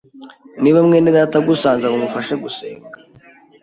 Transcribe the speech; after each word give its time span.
niba 0.61 0.79
mwedata 0.87 1.35
agusanze 1.37 1.85
ngo 1.87 1.95
umufashe 1.97 2.33
gusenga 2.43 2.97